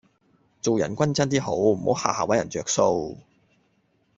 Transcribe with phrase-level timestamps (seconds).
[0.63, 3.19] 做人均真 D 好，唔好吓吓搵人着數